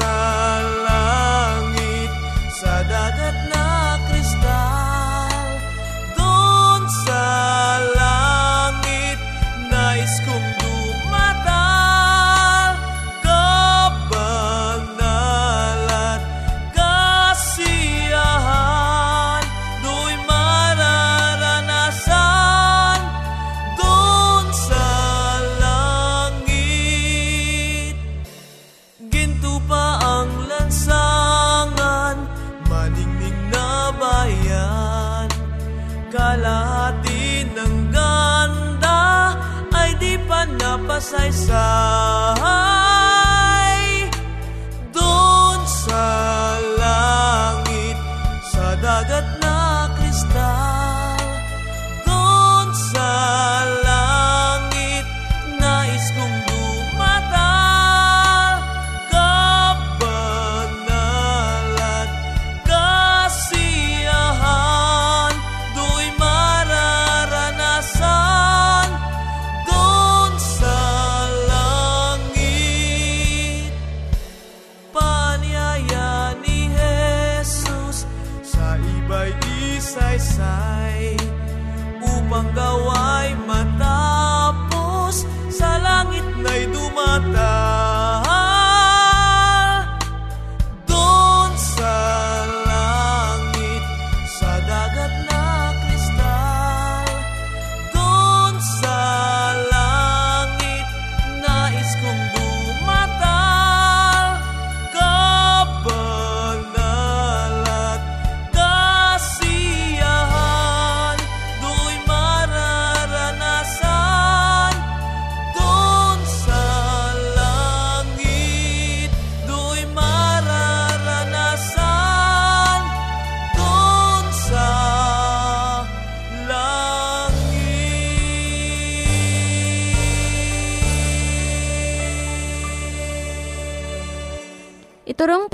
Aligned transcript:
Sa 0.00 0.80
sa 2.48 2.84
dagat 2.84 3.36
na 3.52 3.96
kristal. 4.08 5.48
Doon 6.16 6.82
sa 7.04 7.24
langit, 7.96 9.20
nais 9.72 10.14
kong 10.24 10.59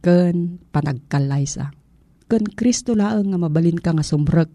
ken 0.00 0.60
panagkalaysa. 0.72 1.72
Ken 2.26 2.44
Kristo 2.56 2.96
laeng 2.96 3.32
nga 3.32 3.38
mabalin 3.40 3.78
ka 3.78 3.96
nga 3.96 4.04
sumrek 4.04 4.50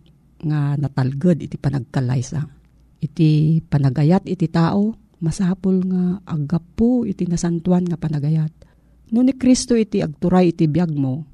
nga 0.45 0.77
natalged 0.77 1.41
iti 1.41 1.57
panagkalaysa. 1.57 2.41
Iti 3.01 3.61
panagayat 3.61 4.25
iti 4.25 4.49
tao 4.49 4.97
masapul 5.21 5.85
nga 5.87 6.19
agapu 6.27 7.07
iti 7.07 7.25
nasantuan 7.29 7.87
nga 7.87 7.97
panagayat 7.97 8.65
No 9.13 9.21
ni 9.21 9.37
Kristo 9.37 9.77
iti 9.77 10.01
agturay 10.01 10.49
iti 10.49 10.65
biyag 10.65 10.89
mo, 10.97 11.29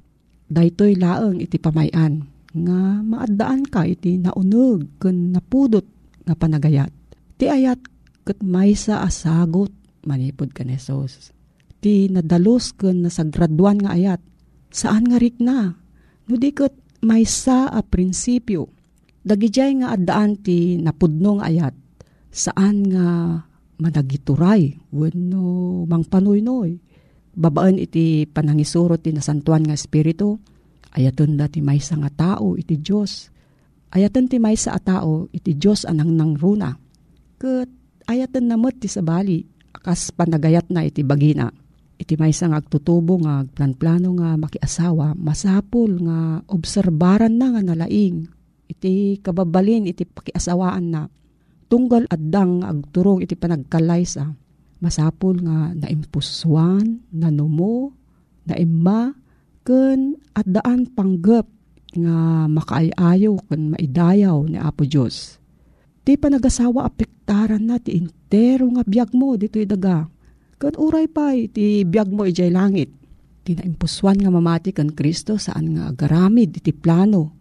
daytoy 0.52 1.00
laeng 1.00 1.40
iti 1.40 1.56
pamayan, 1.56 2.28
nga 2.52 3.00
maadaan 3.00 3.64
ka 3.64 3.88
iti 3.88 4.19
naunog 4.19 5.00
ken 5.00 5.31
napudot 5.31 5.88
nga 6.28 6.36
panagayat. 6.36 6.92
Ti 7.40 7.48
ayat 7.48 7.80
ket 8.28 8.44
maysa 8.44 9.07
asagot 9.07 9.72
manipod 10.04 10.52
ka 10.52 10.68
nesos. 10.68 11.31
Ti 11.81 12.07
nadalos 12.13 12.78
ken 12.78 13.01
nasagraduan 13.01 13.81
nga 13.81 13.98
ayat, 13.98 14.22
saan 14.69 15.10
nga 15.10 15.18
rik 15.18 15.42
na? 15.42 15.74
No 16.30 16.33
di 16.38 16.54
ket 16.54 16.78
maysa 17.01 17.74
a 17.74 17.81
prinsipyo. 17.81 18.69
Dagijay 19.25 19.81
nga 19.81 19.98
addaan 19.98 20.38
ti 20.38 20.78
napudno 20.78 21.42
nga 21.42 21.50
ayat, 21.50 21.74
saan 22.30 22.86
nga 22.86 23.06
managituray 23.81 24.78
wenno 24.94 25.83
mangpanoy-noy 25.89 26.78
babaan 27.36 27.80
iti 27.80 28.28
panangisuro 28.28 29.00
ti 29.00 29.16
nasantuan 29.16 29.63
nga 29.63 29.75
espiritu, 29.75 30.39
ayaton 30.92 31.39
da 31.39 31.48
ti 31.48 31.63
maysa 31.63 31.95
nga 32.00 32.12
tao 32.12 32.60
iti 32.60 32.80
Diyos. 32.80 33.31
Ayaton 33.92 34.31
ti 34.31 34.39
maysa 34.39 34.72
a 34.72 34.80
tao 34.80 35.28
iti 35.36 35.56
Diyos 35.56 35.83
anang 35.83 36.16
nang 36.16 36.36
runa. 36.39 36.72
Kat 37.39 37.68
ayaton 38.07 38.48
namot 38.48 38.80
ti 38.80 38.88
sabali, 38.88 39.44
akas 39.75 40.16
panagayat 40.16 40.72
na 40.72 40.88
iti 40.88 41.04
bagina. 41.04 41.51
Iti 42.01 42.18
maysa 42.18 42.50
nga 42.50 42.57
agtutubo 42.57 43.21
nga 43.21 43.45
plan-plano 43.45 44.18
nga 44.18 44.33
makiasawa, 44.33 45.13
masapul 45.13 46.01
nga 46.01 46.42
obserbaran 46.50 47.38
na 47.38 47.53
nga 47.53 47.62
nalaing. 47.62 48.25
Iti 48.65 49.21
kababalin 49.21 49.86
iti 49.86 50.09
pakiasawaan 50.09 50.86
na. 50.89 51.06
Tunggal 51.69 52.09
addang 52.09 52.65
agturong 52.65 53.21
iti 53.21 53.38
panagkalaysa 53.38 54.42
masapul 54.81 55.38
nga 55.45 55.77
naimpuswan, 55.77 57.06
nanumo, 57.13 57.94
naimma, 58.50 59.13
ken 59.62 60.18
at 60.33 60.50
daan 60.50 60.89
panggap 60.89 61.45
nga 61.94 62.50
makaayayo 62.50 63.38
ken 63.45 63.77
maidayaw 63.77 64.50
ni 64.50 64.57
Apo 64.57 64.83
Diyos. 64.89 65.38
Ti 66.01 66.18
panagasawa 66.18 66.89
apektaran 66.89 67.62
na 67.62 67.77
ti 67.77 67.94
intero 67.94 68.65
nga 68.74 68.81
biyag 68.81 69.13
mo 69.13 69.38
dito'y 69.38 69.69
daga. 69.69 70.09
Ken 70.62 70.78
uray 70.78 71.10
pa 71.10 71.34
ti 71.50 71.81
biyag 71.81 72.13
mo 72.13 72.30
ijay 72.30 72.54
langit. 72.54 72.94
Ti 73.42 73.58
naimpuswan 73.58 74.22
nga 74.22 74.30
mamati 74.30 74.69
kan 74.69 74.94
Kristo 74.94 75.42
saan 75.42 75.74
nga 75.74 75.90
agaramid 75.90 76.62
iti 76.62 76.69
plano 76.69 77.34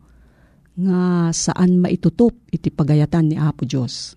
nga 0.80 1.28
saan 1.28 1.76
maitutop 1.76 2.32
iti 2.48 2.72
pagayatan 2.72 3.28
ni 3.28 3.36
Apo 3.36 3.68
Diyos 3.68 4.16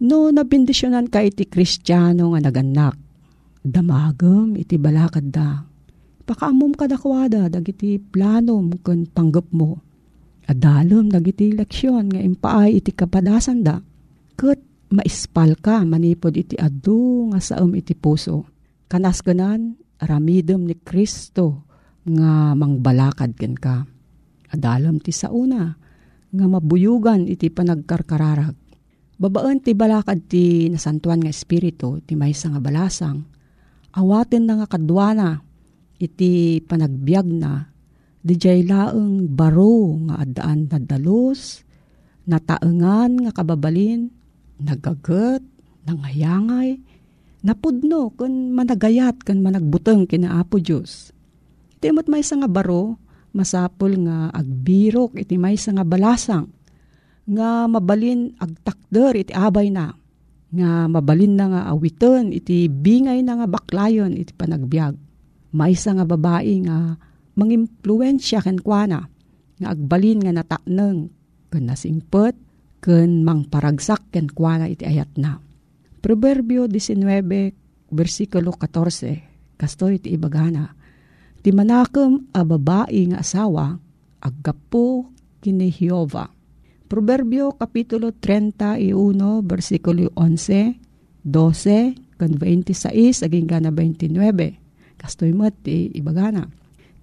No 0.00 0.32
nabindisyonan 0.32 1.12
ka 1.12 1.20
iti 1.20 1.44
kristyano 1.44 2.32
nga 2.32 2.40
naganak, 2.48 2.96
damagam 3.60 4.56
iti 4.56 4.80
balakad 4.80 5.28
da. 5.28 5.60
Pakaamom 6.24 6.72
ka 6.72 6.88
dakwada 6.88 7.52
dagiti 7.52 8.00
planom 8.00 8.80
kun 8.80 9.04
panggap 9.04 9.52
mo. 9.52 9.76
Adalom 10.48 11.12
dagiti 11.12 11.52
leksyon 11.52 12.16
nga 12.16 12.20
impaay 12.24 12.80
iti 12.80 12.96
kapadasan 12.96 13.60
da. 13.60 13.76
Kat 14.40 14.56
maispal 14.90 15.54
ka 15.58 15.86
manipod 15.86 16.34
iti 16.34 16.58
adu 16.58 17.30
nga 17.30 17.40
saam 17.42 17.74
iti 17.78 17.94
puso. 17.94 18.46
Kanas 18.90 19.22
ganan, 19.22 19.78
aramidom 20.02 20.66
ni 20.66 20.74
Kristo 20.74 21.66
nga 22.02 22.52
mangbalakad 22.58 23.38
ken 23.38 23.54
ka. 23.54 23.86
Adalom 24.50 24.98
ti 24.98 25.14
sauna 25.14 25.78
nga 26.30 26.46
mabuyugan 26.46 27.26
iti 27.30 27.50
panagkarkararag 27.50 28.60
Babaan 29.20 29.60
ti 29.60 29.76
balakad 29.76 30.32
ti 30.32 30.72
nasantuan 30.72 31.20
nga 31.20 31.28
espiritu, 31.28 32.00
ti 32.00 32.16
maysa 32.16 32.48
nga 32.56 32.56
balasang. 32.56 33.20
Awaten 33.92 34.48
na 34.48 34.64
nga 34.64 34.68
kadwana, 34.72 35.44
iti 36.00 36.64
panagbiag 36.64 37.28
na, 37.28 37.68
di 38.24 38.40
laeng 38.40 39.28
baro 39.28 40.00
nga 40.08 40.24
adaan 40.24 40.72
na 40.72 40.80
dalos, 40.80 41.60
nataengan 42.24 43.28
nga 43.28 43.32
kababalin, 43.36 44.08
nagagat, 44.60 45.42
nangayangay, 45.88 46.78
napudno 47.40 48.12
kun 48.12 48.52
managayat 48.52 49.24
kun 49.24 49.40
managbuteng 49.40 50.04
kina 50.04 50.40
Apo 50.40 50.60
Dios. 50.60 51.12
Timot 51.80 52.06
may 52.12 52.20
nga 52.20 52.48
baro, 52.48 53.00
masapol 53.32 53.96
nga 54.04 54.28
agbirok 54.34 55.16
iti 55.16 55.40
may 55.40 55.56
nga 55.56 55.86
balasang 55.86 56.50
nga 57.30 57.70
mabalin 57.70 58.34
agtakder 58.42 59.22
iti 59.22 59.32
abay 59.32 59.70
na 59.70 59.94
nga 60.50 60.90
mabalin 60.90 61.38
na 61.38 61.46
nga 61.46 61.62
awiton 61.70 62.34
iti 62.34 62.66
bingay 62.66 63.22
na 63.22 63.38
nga 63.38 63.46
baklayon 63.46 64.18
iti 64.18 64.34
panagbiag. 64.34 64.98
Maysa 65.54 65.94
nga 65.94 66.06
babae 66.06 66.66
nga 66.66 66.98
mangimpluensya 67.38 68.42
ken 68.42 68.58
kuana 68.58 69.06
nga 69.62 69.68
agbalin 69.70 70.18
nga 70.26 70.34
natakneng 70.34 71.10
ken 71.54 71.64
nasingpet 71.70 72.34
ken 72.80 73.22
mangparagsak 73.22 74.12
ken 74.12 74.28
kuana 74.32 74.66
iti 74.66 74.84
ayat 74.88 75.14
na. 75.20 75.38
Proverbio 76.00 76.64
19 76.64 77.92
versikulo 77.92 78.56
14 78.56 79.56
kasto 79.60 79.92
iti 79.92 80.16
ibagana. 80.16 80.72
Ti 81.40 81.52
manakem 81.52 82.32
a 82.36 82.44
babae 82.44 83.12
nga 83.12 83.20
asawa 83.20 83.76
aggapo 84.20 85.08
kini 85.40 85.72
Jehovah 85.72 86.40
Proverbio 86.90 87.54
Kapitulo 87.54 88.10
31, 88.10 88.90
versikulo 89.46 90.10
11, 90.18 90.74
12, 91.22 92.18
kan 92.18 92.34
26, 92.34 93.30
aging 93.30 93.46
gana 93.46 93.70
29. 93.70 94.10
Kastoy 94.98 95.30
mo 95.30 95.46
ti 95.54 95.86
ibagana. 95.94 96.50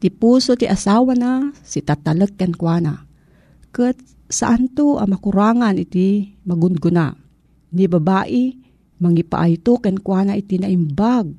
Ti 0.03 0.12
puso 0.12 0.59
ti 0.59 0.68
asawa 0.68 1.15
na, 1.15 1.56
si 1.63 1.80
tatalag 1.80 2.35
ken 2.35 2.52
kuana. 2.52 3.07
Kat 3.71 3.95
saan 4.28 4.72
to 4.72 5.00
ang 5.00 5.12
makurangan 5.16 5.76
iti 5.80 6.38
magunguna. 6.44 7.16
Ni 7.74 7.88
babae, 7.88 8.56
mangipaayto 9.00 9.84
ken 9.84 10.00
kuana 10.00 10.36
iti 10.36 10.60
naimbag. 10.60 11.31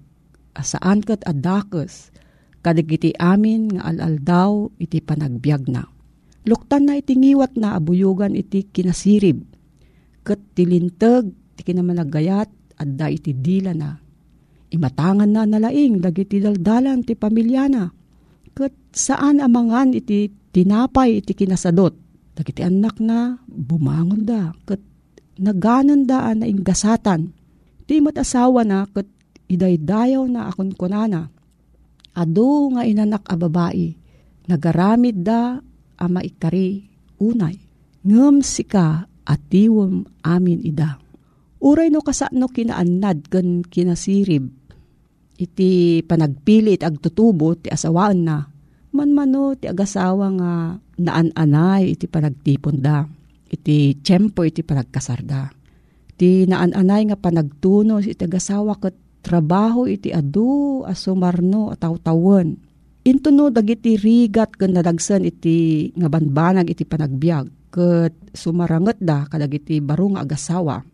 Asaan 0.57 1.04
kat 1.04 1.25
adakes. 1.25 2.11
Kadigiti 2.59 3.14
amin 3.16 3.78
nga 3.78 3.95
alaldaw 3.95 4.75
iti 4.83 4.99
panagbiag 4.99 5.71
na 5.71 5.87
Luktan 6.49 6.88
na 6.88 6.97
itingiwat 6.97 7.61
na 7.61 7.76
abuyugan 7.76 8.33
iti 8.33 8.64
kinasirib. 8.64 9.45
Kat 10.25 10.40
tilintag, 10.57 11.28
ti 11.52 11.61
kinamanagayat, 11.61 12.49
adda 12.80 13.12
iti 13.12 13.37
dila 13.37 13.76
na. 13.76 14.00
Imatangan 14.73 15.28
na 15.28 15.45
nalaing, 15.45 16.00
dagiti 16.00 16.40
daldalan 16.40 17.04
ti 17.04 17.12
pamilyana. 17.12 17.92
Kat 18.57 18.73
saan 18.97 19.45
amangan 19.45 19.92
iti 19.92 20.33
tinapay 20.49 21.21
iti 21.21 21.37
kinasadot. 21.37 22.07
Dagiti 22.38 22.62
anak 22.62 23.02
na, 23.02 23.35
bumangon 23.50 24.23
da. 24.23 24.54
Kat 24.62 24.78
naganan 25.42 26.07
da 26.07 26.30
na 26.38 26.47
inggasatan. 26.47 27.35
Ti 27.83 27.99
asawa 27.99 28.62
na, 28.62 28.87
kat 28.87 29.11
idaydayaw 29.50 30.23
na 30.30 30.47
akon 30.47 30.71
kunana. 30.71 31.26
Ado 32.14 32.71
nga 32.78 32.87
inanak 32.87 33.26
a 33.26 33.35
babae. 33.35 33.90
Nagaramid 34.47 35.26
da 35.26 35.59
ama 35.99 36.23
ikari 36.23 36.87
unay. 37.18 37.59
Ngem 38.07 38.38
sika 38.47 39.11
at 39.26 39.42
tiwom 39.50 40.07
amin 40.23 40.62
ida. 40.62 40.95
Uray 41.59 41.90
no 41.90 42.07
kasano 42.07 42.47
kinaanad 42.47 43.26
kan 43.26 43.66
kinasirib. 43.66 44.47
Iti 45.38 46.02
panagpilit 46.07 46.87
agtutubo 46.87 47.59
ti 47.59 47.66
asawaan 47.66 48.21
na. 48.23 48.47
Manmano 48.95 49.59
ti 49.59 49.66
agasawa 49.66 50.26
nga 50.38 50.52
naan-anay 50.98 51.94
iti 51.94 52.06
panagtipon 52.10 52.82
da. 52.82 53.06
Iti 53.48 53.96
tiyempo 53.98 54.44
iti 54.44 54.60
panagkasarda. 54.60 55.48
Ti 56.18 56.44
naan-anay 56.50 57.08
nga 57.08 57.16
panagtunos 57.16 58.04
iti 58.04 58.20
agasawa 58.20 58.76
kat 58.76 58.94
trabaho 59.24 59.88
iti 59.88 60.12
adu 60.12 60.82
asumarno 60.84 61.72
at 61.74 61.80
tawtawan 61.82 62.68
Into 63.08 63.32
no 63.32 63.48
dagiti 63.48 63.96
rigat 63.96 64.52
ken 64.60 64.76
nadagsen 64.76 65.24
iti 65.24 65.88
nga 65.96 66.12
banbanag 66.12 66.68
iti 66.68 66.84
panagbiag 66.84 67.72
ket 67.72 68.12
sumaranget 68.36 69.00
da 69.00 69.24
kadagiti 69.24 69.80
baro 69.80 70.12
nga 70.12 70.28
agasawa. 70.28 70.84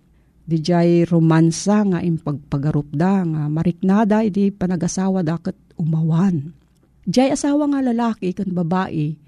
Dijay 0.46 1.10
romansa 1.10 1.82
nga 1.82 1.98
impagpagarup 1.98 2.94
da 2.94 3.26
nga 3.26 3.50
mariknada 3.50 4.22
iti 4.22 4.54
panagasawa 4.54 5.26
da 5.26 5.42
ket 5.42 5.58
umawan. 5.74 6.54
Jay 7.02 7.34
asawa 7.34 7.66
nga 7.74 7.82
lalaki 7.82 8.30
kan 8.30 8.54
babae, 8.54 9.18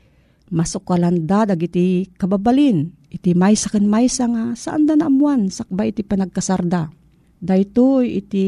masukalanda 0.51 1.47
dagiti 1.49 2.11
kababalin, 2.15 2.95
iti 3.11 3.35
maysa 3.35 3.73
kan 3.73 3.87
maysa 3.87 4.31
nga 4.31 4.45
saan 4.55 4.87
da 4.87 4.95
naamuan 4.95 5.51
sakba 5.51 5.87
iti 5.89 6.07
panagkasarda. 6.07 6.91
Daytoy 7.37 8.17
iti 8.25 8.47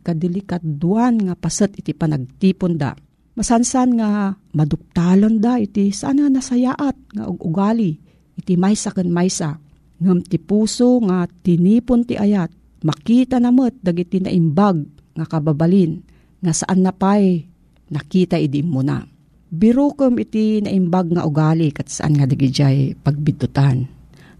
kadilikat 0.00 0.62
duan 0.62 1.18
nga 1.18 1.34
paset 1.34 1.74
iti 1.74 1.90
panagtipon 1.92 2.78
da. 2.78 2.94
Masansan 3.34 3.98
nga 3.98 4.34
maduktalon 4.54 5.38
da 5.42 5.58
iti 5.58 5.90
saan 5.94 6.22
nga 6.22 6.30
nasayaat 6.30 6.96
nga 7.14 7.24
ugali 7.26 7.98
iti 8.38 8.54
maysa 8.54 8.94
kan 8.94 9.10
maysa. 9.10 9.58
Ngam 9.98 10.22
ti 10.22 10.38
puso 10.38 11.02
nga 11.02 11.26
tinipon 11.26 12.06
ti 12.06 12.14
ayat 12.14 12.54
makita 12.86 13.42
namot 13.42 13.74
dagiti 13.82 14.22
naimbag 14.22 14.86
nga 15.18 15.26
kababalin 15.26 15.98
nga 16.38 16.54
saan 16.54 16.86
na 16.86 16.94
pay 16.94 17.42
nakita 17.90 18.38
idi 18.38 18.62
mo 18.62 18.86
na. 18.86 19.02
Biro 19.48 19.96
kom 19.96 20.20
iti 20.20 20.60
naimbag 20.60 21.16
nga 21.16 21.24
ugali 21.24 21.72
kat 21.72 21.88
saan 21.88 22.20
nga 22.20 22.28
digijay 22.28 22.92
pagbitutan. 23.00 23.88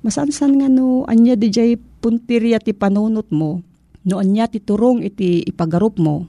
Masansan 0.05 0.61
nga 0.61 0.69
no 0.69 1.09
anya 1.09 1.33
dijay 1.33 1.81
puntirya 1.81 2.61
ti 2.61 2.77
panunot 2.77 3.33
mo, 3.33 3.65
no 4.05 4.15
anya 4.21 4.53
ti 4.53 4.61
turong 4.61 5.00
iti 5.00 5.41
ipagarup 5.49 5.97
mo, 5.97 6.29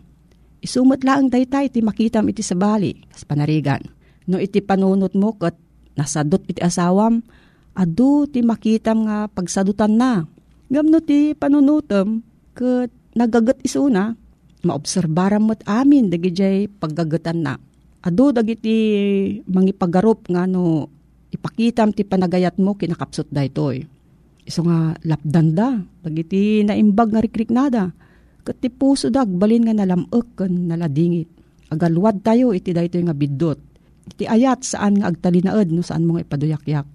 isumat 0.64 1.04
lang 1.04 1.28
daytay 1.28 1.68
iti 1.68 1.84
makitam 1.84 2.32
iti 2.32 2.40
sabali, 2.40 2.96
kas 3.12 3.28
panarigan. 3.28 3.84
No 4.32 4.40
iti 4.40 4.64
panunot 4.64 5.12
mo 5.12 5.36
kat 5.36 5.60
nasadot 6.00 6.40
iti 6.48 6.64
asawam, 6.64 7.20
adu 7.76 8.32
ti 8.32 8.40
makitam 8.40 9.04
nga 9.12 9.28
pagsadutan 9.28 10.00
na. 10.00 10.24
Gamno 10.72 11.04
ti 11.04 11.36
panunutom, 11.36 12.24
kat 12.56 12.96
nagagat 13.12 13.60
isuna, 13.60 14.16
maobserbaran 14.64 15.44
mo't 15.44 15.68
amin 15.68 16.08
dagijay 16.08 16.72
paggagatan 16.80 17.44
na. 17.44 17.54
Ado 18.00 18.32
dagiti 18.32 18.76
mangipagarup 19.44 20.32
nga 20.32 20.48
no 20.48 20.88
ipakitam 21.36 21.92
ti 21.92 22.08
panagayat 22.08 22.56
mo 22.56 22.80
kinakapsot 22.80 23.28
da 23.28 23.44
itoy. 23.44 23.84
Iso 24.48 24.64
nga 24.64 24.96
lapdanda, 25.04 25.84
dagiti 26.02 26.64
naimbag 26.64 27.12
nga 27.12 27.22
rikrik 27.22 27.52
nada. 27.52 27.92
Kat 28.48 28.56
ti 28.64 28.72
puso 28.72 29.12
dag 29.12 29.28
balin 29.28 29.68
nga 29.68 29.76
nalamok 29.76 30.40
kan 30.40 30.50
naladingit. 30.50 31.28
Agalwad 31.70 32.24
tayo 32.24 32.56
iti 32.56 32.72
da 32.72 32.88
itoy 32.88 33.04
nga 33.04 33.14
bidot. 33.14 33.60
Iti 34.10 34.26
ayat 34.26 34.64
saan 34.64 34.98
nga 34.98 35.12
agtalinaed 35.12 35.70
no 35.70 35.84
saan 35.84 36.08
mo 36.08 36.18
nga 36.18 36.24
ipaduyak-yak. 36.24 36.88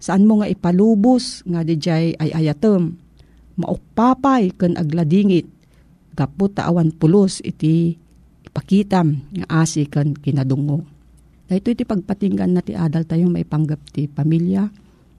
Saan 0.00 0.24
mo 0.24 0.40
nga 0.40 0.50
ipalubos 0.50 1.44
nga 1.44 1.60
dijay 1.60 2.16
ay 2.18 2.30
ayatem. 2.34 2.96
Maukpapay 3.60 4.56
kan 4.56 4.80
agladingit 4.80 5.46
kaput 6.18 6.50
awan 6.58 6.90
pulos 6.90 7.38
iti 7.46 7.94
ipakitam 8.48 9.28
nga 9.30 9.62
asi 9.62 9.84
kan 9.84 10.16
kinadungo. 10.16 10.88
Dahito 11.48 11.72
iti 11.72 11.84
pagpatinggan 11.84 12.56
na 12.56 12.64
ti 12.64 12.72
adal 12.72 13.04
tayo 13.04 13.28
may 13.28 13.44
panggap 13.44 13.80
ti 13.92 14.08
pamilya. 14.08 14.68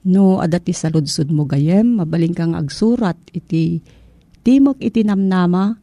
No 0.09 0.41
adati 0.41 0.73
sa 0.73 0.89
ludsud 0.89 1.29
mo 1.29 1.45
gayem, 1.45 2.01
mabaling 2.01 2.33
kang 2.33 2.57
agsurat 2.57 3.17
iti 3.33 3.81
Timok 4.39 4.79
iti 4.79 5.03
Namnama, 5.03 5.75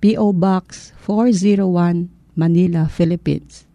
P.O. 0.00 0.32
Box 0.32 0.96
401, 1.04 2.08
Manila, 2.34 2.88
Philippines. 2.88 3.68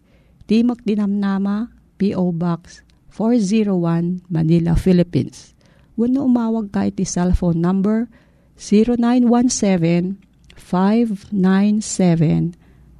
Timok 0.50 0.82
ti 0.82 0.98
Namnama, 0.98 1.70
P.O. 2.02 2.34
Box 2.34 2.82
401, 3.14 4.26
Manila, 4.34 4.74
Philippines. 4.74 5.54
Wano 5.94 6.26
umawag 6.26 6.74
ka 6.74 6.90
iti 6.90 7.06
cellphone 7.06 7.62
number 7.62 8.10
0917 8.58 10.18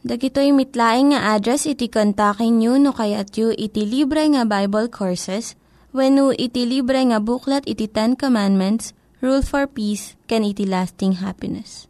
Dagitoy 0.00 0.56
mitlaing 0.56 1.12
nga 1.12 1.36
address 1.36 1.68
iti 1.68 1.92
kontakin 1.92 2.56
nyo 2.56 2.80
no 2.80 2.96
kayat 2.96 3.36
yu 3.36 3.52
iti 3.52 3.84
libre 3.84 4.24
nga 4.32 4.48
Bible 4.48 4.88
Courses 4.88 5.60
when 5.92 6.16
no 6.16 6.32
iti 6.32 6.64
libre 6.64 7.04
nga 7.04 7.20
buklat 7.20 7.68
iti 7.68 7.84
Ten 7.84 8.16
Commandments, 8.16 8.96
Rule 9.20 9.44
for 9.44 9.68
Peace, 9.68 10.16
can 10.24 10.40
iti 10.40 10.64
lasting 10.64 11.20
happiness. 11.20 11.84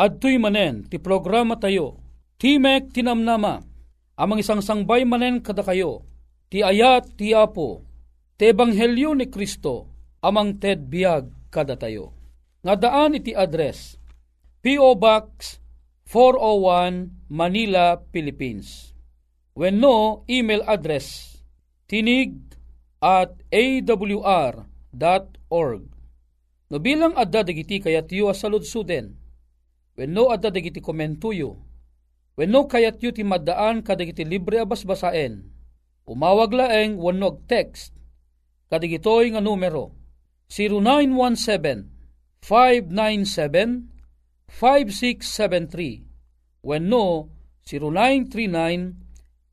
Adtoy 0.00 0.40
manen 0.40 0.88
ti 0.88 0.96
programa 0.96 1.60
tayo, 1.60 2.00
Timek 2.40 2.88
Tinamnama, 2.88 3.60
amang 4.16 4.40
isang 4.40 4.64
sangbay 4.64 5.04
manen 5.04 5.44
kada 5.44 5.60
kayo, 5.60 6.08
ti 6.48 6.64
ayat 6.64 7.20
ti 7.20 7.36
apo, 7.36 7.84
ti 8.40 8.48
ebanghelyo 8.48 9.12
ni 9.12 9.28
Kristo, 9.28 9.92
amang 10.24 10.56
ted 10.56 10.88
biag 10.88 11.52
kada 11.52 11.76
tayo. 11.76 12.16
Nga 12.64 12.74
daan 12.80 13.12
iti 13.20 13.36
address, 13.36 14.00
P.O. 14.64 14.96
Box 14.96 15.60
401 16.12 17.32
Manila, 17.32 17.96
Philippines. 18.12 18.92
When 19.56 19.80
no, 19.80 20.28
email 20.28 20.60
address 20.68 21.40
tinig 21.88 22.36
at 23.00 23.32
awr.org. 23.48 24.62
No 26.68 26.76
bilang 26.80 27.16
adda 27.16 27.40
dagiti 27.44 27.80
kayat 27.80 28.12
yu 28.12 28.28
asalud 28.28 28.60
suden. 28.68 29.16
When 29.96 30.12
no 30.12 30.28
adda 30.28 30.52
dagiti 30.52 30.84
komentuyo. 30.84 31.56
When 32.36 32.52
no 32.52 32.68
kayat 32.68 33.00
yu 33.00 33.12
ti 33.16 33.24
maddaan 33.24 33.80
kadagiti 33.80 34.28
libre 34.28 34.60
abas 34.60 34.84
basaen. 34.84 35.48
Umawag 36.04 36.52
laeng 36.52 37.00
wanog 37.00 37.48
text. 37.48 37.96
Kadigitoy 38.68 39.32
nga 39.32 39.40
numero 39.40 39.96
0917 40.48 41.88
597 42.44 43.91
5673 44.52 46.12
when 46.62 46.92
no 46.92 47.32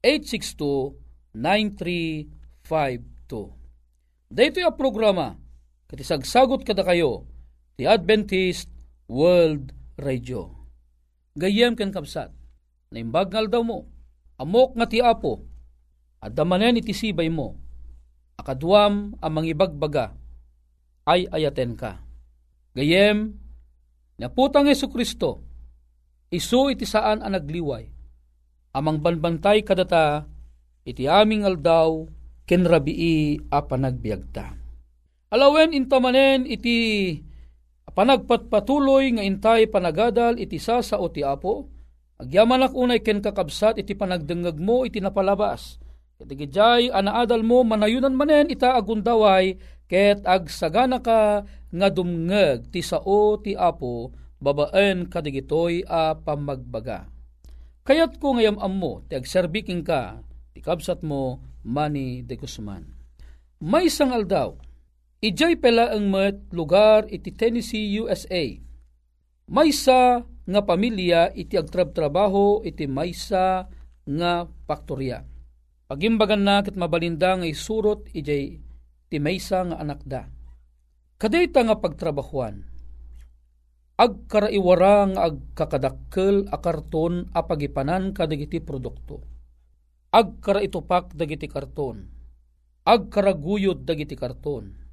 0939-862-9352. 0.04 2.28
Dito 4.30 4.62
yung 4.62 4.78
programa, 4.78 5.34
kati 5.90 6.06
sagsagot 6.06 6.62
kada 6.66 6.84
kayo, 6.86 7.26
ti 7.78 7.86
Adventist 7.90 8.70
World 9.10 9.74
Radio. 9.98 10.54
Gayem 11.34 11.76
ken 11.78 11.92
kapsat, 11.94 12.32
naimbag 12.94 13.34
ngal 13.34 13.50
daw 13.50 13.64
mo, 13.66 13.90
amok 14.38 14.78
nga 14.78 14.86
ti 14.86 15.02
apo, 15.02 15.42
at 16.20 16.36
damanen 16.36 16.78
iti 16.78 16.94
sibay 16.94 17.30
mo, 17.32 17.56
akadwam 18.38 19.16
ang 19.18 19.34
mangibagbaga, 19.34 20.14
ay 21.10 21.26
ayaten 21.34 21.74
ka. 21.74 22.06
Gayem, 22.78 23.34
naputang 24.20 24.68
Yesu 24.68 24.92
Kristo, 24.92 25.40
isu 26.30 26.76
iti 26.76 26.84
saan 26.84 27.24
ang 27.24 27.34
nagliway, 27.34 27.88
amang 28.76 29.00
banbantay 29.00 29.64
kadata, 29.64 30.28
iti 30.84 31.08
aming 31.08 31.48
aldaw, 31.48 32.04
ken 32.44 32.68
rabii 32.68 33.50
a 33.50 33.64
panagbiagta. 33.64 34.60
Alawen 35.30 35.72
intamanen 35.72 36.50
iti 36.50 37.14
panagpatpatuloy 37.94 39.14
nga 39.18 39.24
intay 39.24 39.70
panagadal 39.70 40.42
iti 40.42 40.58
sasa 40.58 40.98
o 40.98 41.08
ti 41.14 41.22
apo, 41.22 41.70
agyaman 42.18 42.66
unay 42.74 43.00
ken 43.06 43.22
kakabsat 43.22 43.78
iti 43.78 43.94
panagdengeg 43.94 44.58
mo 44.58 44.84
iti 44.84 44.98
napalabas. 44.98 45.78
Iti 46.20 46.36
gijay 46.36 46.92
anaadal 46.92 47.46
mo 47.48 47.64
manayunan 47.64 48.12
manen 48.12 48.52
ita 48.52 48.76
agundaway 48.76 49.56
ket 49.88 50.26
agsagana 50.28 51.00
ka 51.00 51.48
nga 51.70 51.88
dumngeg 51.90 52.74
ti 52.74 52.82
sao 52.82 53.38
ti 53.42 53.54
apo 53.54 54.14
babaen 54.42 55.10
kadigitoy 55.10 55.86
a 55.86 56.18
pamagbaga. 56.18 57.10
Kayat 57.86 58.22
ko 58.22 58.38
ngayam 58.38 58.62
ammo 58.62 59.06
ti 59.10 59.18
agserbiking 59.18 59.86
ka 59.86 60.22
ti 60.54 60.60
kabsat 60.62 61.02
mo 61.06 61.42
Manny 61.66 62.24
de 62.24 62.40
Guzman. 62.40 62.88
May 63.60 63.92
sangal 63.92 64.24
daw, 64.24 64.56
Ijay 65.20 65.60
pala 65.60 65.92
ang 65.92 66.08
met 66.08 66.48
lugar 66.56 67.04
iti 67.12 67.36
Tennessee, 67.36 67.92
USA. 68.00 68.56
Maysa 69.52 70.24
nga 70.24 70.62
pamilya 70.64 71.36
iti 71.36 71.60
agtrab-trabaho 71.60 72.64
iti 72.64 72.88
maysa 72.88 73.68
nga 74.08 74.48
paktorya. 74.64 75.28
Pagimbagan 75.92 76.40
na 76.40 76.64
kat 76.64 76.80
mabalinda 76.80 77.36
nga 77.36 77.44
isurot 77.44 78.08
ijay 78.16 78.64
ti 79.12 79.18
maysa 79.20 79.68
nga 79.68 79.84
anak 79.84 80.00
da. 80.08 80.32
Kadayta 81.20 81.68
nga 81.68 81.76
pagtrabahuan. 81.76 82.64
Agkaraiwara 84.00 85.12
nga 85.12 85.22
agkakadakkel 85.28 86.48
a 86.48 86.58
karton 86.64 87.28
a 87.36 87.44
pagipanan 87.44 88.16
kadagiti 88.16 88.64
produkto. 88.64 89.28
Agkaraitupak 90.16 91.12
dagiti 91.12 91.52
karton. 91.52 92.08
Agkaraguyod 92.88 93.84
dagiti 93.84 94.16
karton 94.16 94.90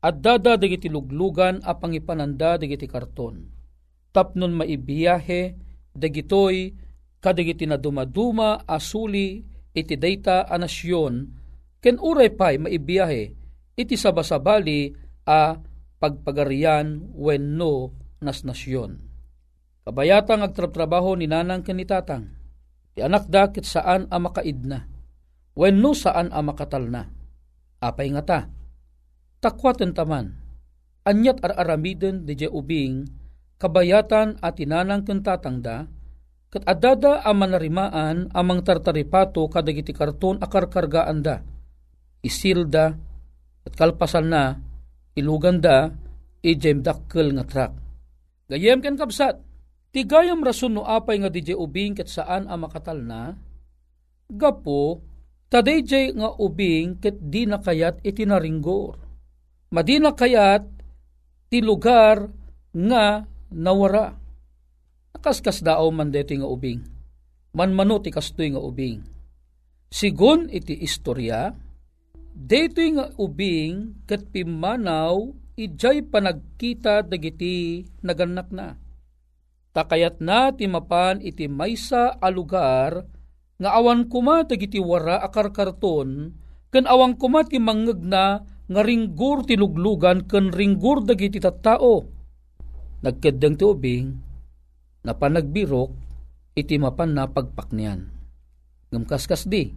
Addada 0.00 0.56
dagiti 0.56 0.88
luglugan 0.88 1.60
a 1.60 1.76
pangipananda 1.76 2.56
dagiti 2.56 2.88
karton. 2.88 3.52
Tapnon 4.10 4.56
maibiyahe 4.56 5.54
dagitoy 5.92 6.72
kadagiti 7.20 7.68
na 7.68 7.76
dumaduma 7.76 8.64
asuli 8.64 9.44
iti 9.76 9.94
dayta 10.00 10.48
a 10.48 10.56
ken 11.78 11.96
uray 12.00 12.32
pay 12.32 12.56
maibiyahe 12.56 13.22
iti 13.76 13.94
sabasabali 13.94 14.99
a 15.30 15.62
pagpagarian 16.02 17.14
wenno 17.14 17.94
nas 18.18 18.42
nasyon. 18.42 18.98
Kabayatang 19.86 20.42
agtrabaho 20.42 21.14
ni 21.14 21.30
nanang 21.30 21.62
kanitatang. 21.62 22.34
Ti 22.98 23.06
anak 23.06 23.30
dakit 23.30 23.62
saan 23.62 24.10
a 24.10 24.18
makaidna. 24.18 24.90
Wenno 25.54 25.94
saan 25.94 26.34
a 26.34 26.42
makatalna. 26.42 27.06
Apay 27.78 28.10
nga 28.10 28.22
ta 28.26 28.40
takwaten 29.40 29.96
taman. 29.96 30.36
Anyat 31.00 31.40
ar-aramiden 31.40 32.28
di 32.28 32.36
ubing, 32.44 33.08
kabayatan 33.56 34.36
at 34.44 34.60
inanang 34.60 35.08
kentatangda, 35.08 35.88
kat 36.52 36.62
adada 36.68 37.24
ang 37.24 37.40
manarimaan 37.40 38.28
amang 38.36 38.60
tartaripato 38.60 39.48
kadagiti 39.48 39.96
karton 39.96 40.38
akarkargaan 40.44 41.24
da. 41.24 41.40
Isilda 42.20 42.92
at 43.64 43.72
kalpasan 43.72 44.28
na 44.28 44.60
iluganda 45.20 45.92
ijem 46.40 46.80
dakkel 46.80 47.36
nga 47.36 47.44
trak. 47.44 47.72
Gayem 48.50 48.80
ken 48.82 48.98
kabsat, 48.98 49.38
tigayam 49.92 50.42
rason 50.42 50.74
no 50.74 50.82
apay 50.88 51.20
nga 51.20 51.30
DJ 51.30 51.54
ubing 51.54 51.94
ket 51.94 52.10
saan 52.10 52.48
ang 52.50 52.66
makatal 52.66 52.98
na, 52.98 53.36
gapo, 54.26 55.04
taday 55.52 55.84
nga 56.16 56.34
ubing 56.40 56.98
ket 56.98 57.20
di 57.20 57.46
nakayat 57.46 58.02
itinaringgor 58.02 59.10
Madina 59.70 60.10
kayat 60.10 60.66
ti 61.46 61.62
lugar 61.62 62.26
nga 62.74 63.22
nawara. 63.54 64.18
Nakaskas 65.14 65.62
dao 65.62 65.86
man 65.94 66.10
dito 66.10 66.34
nga 66.34 66.50
ubing. 66.50 66.82
Manmano 67.54 68.02
ti 68.02 68.10
kastoy 68.10 68.50
nga 68.50 68.58
ubing. 68.58 68.98
Sigun 69.90 70.50
iti 70.50 70.74
istorya, 70.74 71.54
dito 72.40 72.80
nga 72.80 73.12
ubing 73.20 74.00
kat 74.08 74.32
pimanaw 74.32 75.28
ijay 75.60 76.00
panagkita 76.08 77.04
dagiti 77.04 77.84
naganak 78.00 78.48
na. 78.48 78.80
Takayat 79.76 80.24
na 80.24 80.48
ti 80.56 80.64
mapan 80.64 81.20
iti 81.20 81.46
maysa 81.46 82.16
a 82.16 82.28
lugar 82.32 83.04
nga 83.60 83.70
awan 83.76 84.08
kuma 84.08 84.48
dagiti 84.48 84.80
wara 84.80 85.20
akarkarton 85.20 86.32
ken 86.72 86.88
awang 86.88 87.20
kuma 87.20 87.44
ti 87.44 87.60
mangeg 87.60 88.00
nga 88.08 88.40
ringgur 88.70 89.44
ti 89.44 89.60
luglugan 89.60 90.24
ken 90.24 90.48
ringgur 90.48 91.04
dagiti 91.04 91.42
tattao. 91.42 92.08
Nagkeddeng 93.00 93.56
ti 93.56 93.64
ubing, 93.64 94.06
na 95.02 95.16
panagbirok, 95.16 95.90
iti 96.52 96.76
mapan 96.76 97.16
na 97.16 97.24
pagpaknian. 97.32 98.12
Ngamkaskas 98.92 99.48
di, 99.48 99.72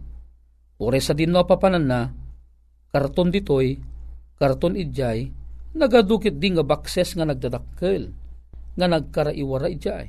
ore 0.76 1.00
sa 1.00 1.16
din 1.16 1.32
papanan 1.32 1.88
na, 1.88 2.00
karton 2.94 3.34
ditoy, 3.34 3.74
karton 4.38 4.78
idjay, 4.78 5.26
nagadukit 5.74 6.38
di 6.38 6.54
nga 6.54 6.62
bakses 6.62 7.18
nga 7.18 7.26
nagdadakkel, 7.26 8.14
nga 8.78 8.86
nagkaraiwara 8.86 9.66
idjay. 9.66 10.06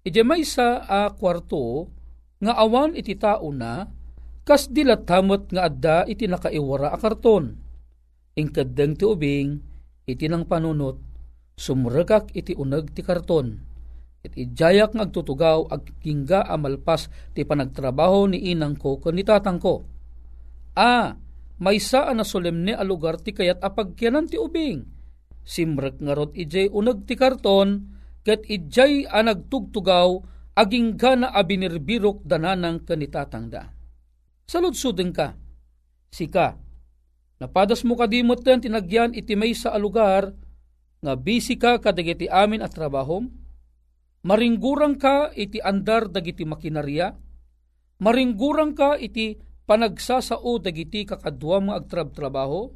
Ije 0.00 0.24
may 0.24 0.48
sa 0.48 0.80
a 0.88 1.12
kwarto, 1.12 1.92
nga 2.40 2.56
awan 2.56 2.96
iti 2.96 3.12
tao 3.20 3.52
na, 3.52 3.84
kas 4.48 4.72
dilatamot 4.72 5.52
nga 5.52 5.68
adda 5.68 6.08
iti 6.08 6.24
nakaiwara 6.24 6.88
a 6.88 6.96
karton. 6.96 7.52
Ingkadeng 8.32 8.96
ti 8.96 9.04
ubing, 9.04 9.60
iti 10.08 10.24
nang 10.24 10.48
panunot, 10.48 10.96
sumuragak 11.52 12.32
iti 12.32 12.56
uneg 12.56 12.96
ti 12.96 13.04
karton. 13.04 13.60
It 14.24 14.32
ijayak 14.32 14.96
nga 14.96 15.04
agtutugaw 15.04 15.68
agkingga 15.68 16.48
amalpas 16.48 17.12
ti 17.36 17.44
panagtrabaho 17.44 18.32
ni 18.32 18.56
inang 18.56 18.80
ko 18.80 18.96
kun 18.96 19.20
ni 19.20 19.22
tatang 19.22 19.60
ko. 19.60 19.84
A, 20.72 21.12
may 21.58 21.82
saan 21.82 22.22
na 22.22 22.26
solemne 22.26 22.74
a 22.74 22.82
lugar 22.86 23.18
ti 23.22 23.34
kayat 23.34 23.58
apagkyanan 23.62 24.30
ti 24.30 24.38
ubing. 24.38 24.86
Simrek 25.42 25.98
nga 25.98 26.14
rot 26.14 26.34
ijay 26.34 26.70
uneg 26.70 27.06
ti 27.06 27.18
karton, 27.18 27.90
ket 28.22 28.46
ijay 28.46 29.06
a 29.08 29.22
nagtugtugaw 29.24 30.22
aging 30.58 30.98
gana 30.98 31.30
abinirbirok 31.34 32.22
dananang 32.26 32.82
kanitatang 32.82 33.50
da 33.50 33.78
saludsuden 34.48 35.12
ka. 35.12 35.36
Sika, 36.08 36.56
napadas 37.36 37.84
mo 37.84 37.94
kadimot 38.00 38.40
ten 38.40 38.64
tinagyan 38.64 39.12
iti 39.12 39.36
may 39.36 39.52
sa 39.52 39.76
alugar, 39.76 40.32
nga 41.04 41.12
busy 41.14 41.60
ka 41.60 41.76
kadagiti 41.78 42.26
amin 42.26 42.64
at 42.64 42.72
trabahom, 42.72 43.28
maringgurang 44.24 44.96
ka 44.96 45.30
iti 45.36 45.60
andar 45.60 46.08
dagiti 46.08 46.48
makinarya, 46.48 47.12
maringgurang 48.00 48.72
ka 48.72 48.96
iti 48.96 49.36
panagsasao 49.68 50.56
dagiti 50.64 51.04
kakadwa 51.04 51.60
mga 51.60 51.76
agtrab-trabaho, 51.84 52.72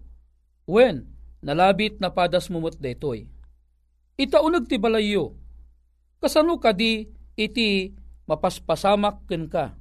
when 0.68 1.08
nalabit 1.40 1.96
na 1.98 2.12
padas 2.12 2.52
mumot 2.52 2.76
detoy. 2.76 3.32
Itaunag 4.20 4.68
ti 4.68 4.76
balayo, 4.76 5.32
kasano 6.20 6.60
kadi 6.60 7.08
iti 7.34 7.96
mapaspasamak 8.28 9.24
ken 9.24 9.48
ka, 9.48 9.72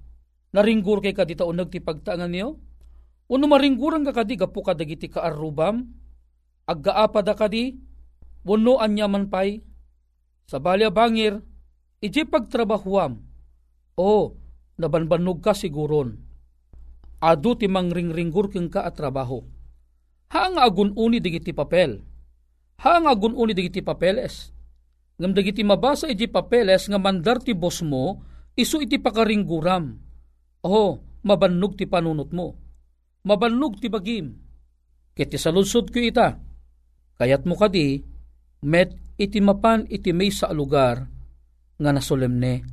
naringgur 0.55 1.03
kay 1.03 1.11
kadita 1.11 1.43
unag 1.43 1.67
ti 1.67 1.83
pagtaangan 1.83 2.31
niyo? 2.31 2.57
Uno 3.27 3.45
maringguran 3.47 4.07
ka 4.07 4.15
kadi 4.23 4.39
gapu 4.39 4.63
ka 4.63 4.71
dagiti 4.71 5.11
kaarubam? 5.11 5.83
Aggaapa 6.67 7.19
da 7.23 7.35
kadi? 7.35 7.75
Wano 8.47 8.79
anya 8.79 9.11
man 9.11 9.27
pay? 9.27 9.59
Sa 10.47 10.59
balya 10.59 10.91
bangir, 10.91 11.39
iji 12.03 12.27
pagtrabahuam. 12.27 13.23
O, 13.95 14.35
nabanbanog 14.79 15.39
ka 15.43 15.55
siguron. 15.55 16.30
Adu 17.21 17.53
ti 17.53 17.69
mangringringgur 17.69 18.49
keng 18.49 18.73
ka 18.73 18.81
at 18.89 18.97
trabaho. 18.97 19.45
Haang 20.33 20.57
agun 20.57 20.97
uni 20.97 21.21
digiti 21.21 21.53
papel. 21.53 22.01
Haang 22.81 23.05
agun 23.05 23.37
uni 23.37 23.53
digiti 23.53 23.85
papeles. 23.85 24.49
Ngam 25.21 25.37
dagiti 25.37 25.61
mabasa 25.61 26.09
iji 26.09 26.25
papeles 26.25 26.89
nga 26.89 26.97
mandar 26.97 27.37
ti 27.37 27.53
boss 27.53 27.85
mo, 27.85 28.25
isu 28.57 28.81
iti 28.81 28.97
pakaringguram 28.97 30.11
Oh, 30.61 31.01
mabannog 31.25 31.77
ti 31.77 31.89
panunot 31.89 32.29
mo. 32.33 32.57
Mabannog 33.25 33.81
ti 33.81 33.89
bagim. 33.89 34.33
Kiti 35.13 35.37
sa 35.37 35.53
lunsod 35.53 35.89
ko 35.89 35.97
ita. 36.01 36.37
Kayat 37.17 37.45
mo 37.45 37.57
kadi, 37.57 38.01
met 38.65 38.97
iti 39.17 39.41
mapan 39.41 39.85
iti 39.89 40.13
may 40.13 40.33
sa 40.33 40.53
lugar 40.53 41.05
nga 41.77 41.91
nasolemne. 41.93 42.65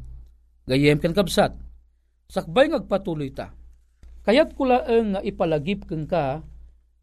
Gayem 0.68 1.00
ken 1.00 1.16
kabsat. 1.16 1.56
Sakbay 2.28 2.72
ngagpatuloy 2.72 3.32
ta. 3.32 3.57
Kayat 4.28 4.52
laeng 4.52 5.16
nga 5.16 5.20
ipalagip 5.24 5.88
ken 5.88 6.04
ka, 6.04 6.44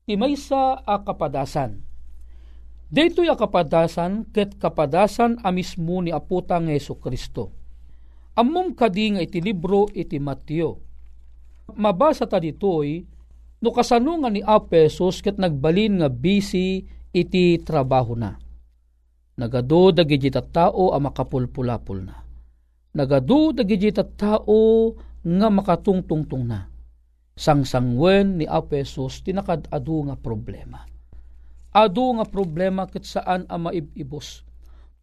ti 0.05 0.13
may 0.13 0.37
sa 0.37 0.77
a 0.85 1.01
kapadasan. 1.01 1.81
Dito'y 2.93 3.33
kapadasan 3.33 4.29
ket 4.29 4.61
kapadasan 4.61 5.41
a 5.41 5.49
mismo 5.49 6.05
ni 6.05 6.13
aputang 6.13 6.69
Yeso 6.69 7.01
Kristo 7.01 7.49
Amom 8.35 8.77
kadi 8.77 9.15
nga 9.15 9.21
iti 9.23 9.39
libro 9.39 9.87
iti 9.89 10.19
Mateo. 10.19 10.83
Mabasa 11.73 12.27
ta 12.27 12.37
ditoy, 12.37 13.01
no 13.63 13.73
kasano 13.73 14.21
nga 14.21 14.29
ni 14.29 14.43
Apesos 14.43 15.23
ket 15.23 15.39
nagbalin 15.39 16.03
nga 16.03 16.11
busy 16.11 16.83
iti 17.15 17.57
trabaho 17.63 18.13
na. 18.13 18.35
Nagado 19.39 19.95
dagiti 19.95 20.29
tao 20.29 20.91
a 20.91 20.99
makapulpulapul 20.99 21.99
na. 22.03 22.15
Nagado 22.93 23.55
dagiti 23.55 23.89
tao 23.95 24.93
nga 25.23 25.47
makatungtungtong 25.47 26.43
na. 26.43 26.74
Sangsangwen 27.35 28.39
ni 28.39 28.47
Apesos 28.47 29.19
tinakad-adu 29.19 30.07
nga 30.07 30.15
problema. 30.15 30.87
Adu 31.75 32.15
nga 32.15 32.25
problema 32.25 32.87
ket 32.87 33.03
saan 33.03 33.43
a 33.51 33.59
maibibos 33.59 34.47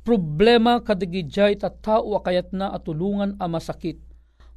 Problema 0.02 0.82
kadagijay 0.82 1.54
ta 1.62 1.70
tao 1.70 2.18
akayat 2.18 2.50
na 2.50 2.74
atulungan 2.74 3.38
a 3.38 3.46
masakit. 3.46 4.02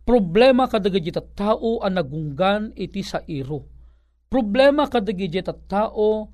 Problema 0.02 0.66
kadagijay 0.66 1.14
ta 1.14 1.22
tao 1.22 1.86
a 1.86 1.88
nagunggan 1.94 2.74
iti 2.74 3.06
sa 3.06 3.22
iro. 3.30 3.70
Problema 4.26 4.90
kadagijay 4.90 5.46
ta 5.46 5.54
tao 5.54 6.34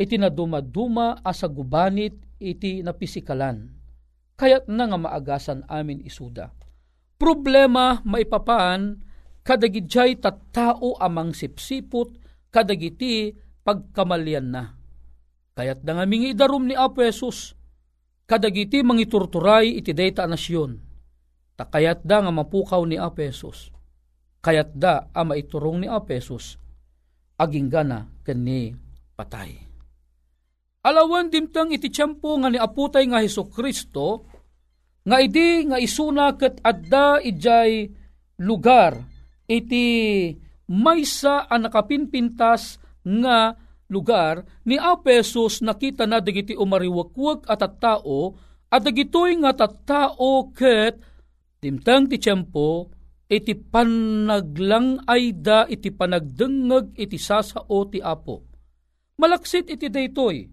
iti 0.00 0.16
na 0.16 0.32
dumaduma 0.32 1.20
asa 1.20 1.52
gubanit 1.52 2.16
iti 2.40 2.80
napisikalan. 2.80 3.76
Kaya't 4.40 4.72
na 4.72 4.88
nga 4.88 4.98
maagasan 5.04 5.60
amin 5.68 6.00
isuda. 6.00 6.48
Problema 7.20 8.00
maipapaan 8.08 9.04
kadagidjay 9.46 10.18
tattao 10.18 10.98
amang 10.98 11.30
sipsipot 11.30 12.10
kadagiti 12.50 13.30
pagkamalyan 13.62 14.50
na. 14.50 14.74
Kaya't 15.54 15.86
da 15.86 15.96
nga 15.96 16.04
mingi 16.04 16.34
darum 16.34 16.66
ni 16.66 16.74
Apo 16.74 17.00
Jesus, 17.00 17.54
kadagiti 18.26 18.82
mangiturturay 18.82 19.78
iti 19.78 19.94
dayta 19.94 20.26
nasyon. 20.26 20.82
Takayat 21.56 22.04
da 22.04 22.20
nga 22.20 22.32
mapukaw 22.34 22.82
ni 22.84 22.98
Apo 22.98 23.22
Jesus. 23.22 23.72
Kayat 24.42 24.76
da 24.76 25.08
ang 25.14 25.32
maiturong 25.32 25.80
ni 25.80 25.88
Apo 25.88 26.12
Jesus. 26.12 26.58
Aging 27.40 27.70
gana 27.70 28.04
kani 28.26 28.74
patay. 29.16 29.56
Alawan 30.86 31.32
dimtang 31.32 31.72
iti 31.74 31.90
tiyempo 31.90 32.38
nga 32.38 32.46
ni 32.46 32.58
aputay 32.62 33.10
nga 33.10 33.18
Heso 33.18 33.50
Kristo, 33.50 34.22
nga 35.02 35.18
idi 35.18 35.66
nga 35.66 35.82
isuna 35.82 36.30
ket 36.38 36.62
adda 36.62 37.18
ijay 37.26 37.90
lugar 38.38 39.15
iti 39.46 39.86
maysa 40.66 41.46
ang 41.46 41.66
nakapinpintas 41.66 42.82
nga 43.06 43.54
lugar 43.86 44.42
ni 44.66 44.74
Apesos 44.76 45.62
nakita 45.62 46.04
na 46.10 46.18
dagiti 46.18 46.58
umariwakwag 46.58 47.46
at 47.46 47.62
at 47.62 47.78
tao 47.78 48.34
at 48.66 48.82
dagitoy 48.82 49.38
nga 49.38 49.54
tattao 49.54 50.50
ket 50.50 50.98
dimtang 51.62 52.10
ti 52.10 52.18
tiyempo 52.18 52.90
iti 53.30 53.54
panaglang 53.54 55.06
ayda 55.06 55.70
iti 55.70 55.94
panagdengeg 55.94 56.94
iti 56.98 57.18
sasao 57.18 57.78
ti 57.90 58.02
Apo. 58.02 58.42
Malaksit 59.18 59.70
iti 59.70 59.86
daytoy 59.86 60.46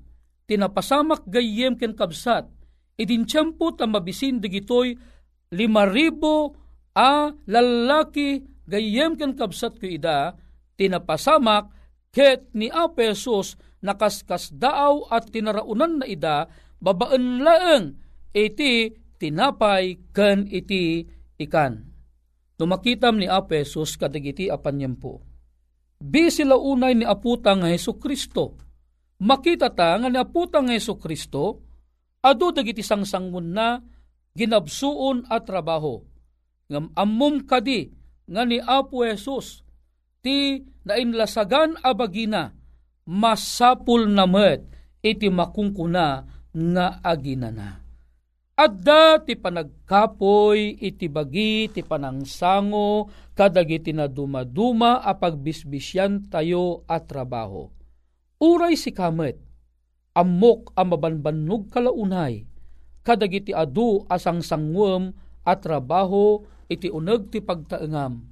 tinapasamak 0.45 1.25
gayem 1.25 1.73
ken 1.77 1.97
kabsat, 1.97 2.45
idin 2.97 3.25
tiyempo 3.25 3.73
ta 3.73 3.89
mabisin 3.89 4.37
digitoy 4.37 4.93
lima 5.53 5.89
ribo 5.89 6.53
a 6.93 7.33
lalaki 7.49 8.52
gayem 8.69 9.15
ken 9.19 9.35
kabsat 9.37 9.79
ko 9.79 9.87
ida, 9.87 10.37
tinapasamak 10.79 11.71
ket 12.13 12.49
ni 12.55 12.69
a 12.69 12.89
pesos 12.89 13.57
nakaskas 13.83 14.53
daaw 14.55 15.07
at 15.11 15.29
tinaraunan 15.29 16.01
na 16.01 16.05
ida, 16.07 16.47
babaan 16.79 17.43
laeng 17.43 17.99
iti 18.31 18.93
tinapay 19.19 20.11
ken 20.15 20.47
iti 20.47 21.03
ikan. 21.39 21.91
Tumakitam 22.53 23.17
ni 23.17 23.25
Apesos 23.25 23.97
kadagiti 23.97 24.45
apanyempo. 24.45 25.25
Bi 25.97 26.29
sila 26.29 26.53
unay 26.53 26.93
ni 26.93 27.01
aputang 27.01 27.65
Heso 27.65 27.97
Kristo 27.97 28.61
makita 29.23 29.71
ta 29.71 29.95
nga 29.95 30.11
naputa 30.11 30.59
nga 30.59 30.75
Yeso 30.75 30.99
Kristo, 30.99 31.63
adu 32.19 32.51
dagiti 32.51 32.83
sangsangmun 32.83 33.47
na 33.55 33.79
ginabsuon 34.35 35.31
at 35.31 35.47
trabaho. 35.47 36.03
Ngam 36.67 36.91
ammom 36.95 37.47
kadi 37.47 37.87
nga 38.29 38.43
ni 38.47 38.59
Apo 38.59 39.03
Jesus 39.03 39.63
ti 40.23 40.63
nainlasagan 40.87 41.79
abagina 41.83 42.55
masapul 43.03 44.07
na 44.07 44.23
met 44.23 44.63
iti 45.03 45.27
makungkuna 45.27 46.23
nga 46.53 46.87
agina 47.03 47.51
na. 47.51 47.83
Adda 48.53 49.25
ti 49.25 49.33
panagkapoy 49.33 50.77
iti 50.77 51.09
bagi 51.09 51.67
ti 51.73 51.81
panangsango 51.81 53.09
kadagiti 53.33 53.91
na 53.91 54.05
dumaduma 54.05 55.01
a 55.01 55.17
pagbisbisyan 55.17 56.29
tayo 56.29 56.85
at 56.85 57.09
trabaho 57.09 57.73
Uray 58.43 58.75
si 58.75 58.91
kamet, 58.91 59.39
amok 60.11 60.75
ang 60.75 60.91
mabanbanog 60.91 61.71
kalaunay, 61.71 62.43
kadagiti 62.99 63.55
adu 63.55 64.03
asang 64.11 64.43
sangwem 64.43 65.15
at 65.47 65.63
trabaho 65.63 66.43
iti 66.73 66.89
uneg 66.89 67.29
ti 67.29 67.39
pagtaengam. 67.39 68.25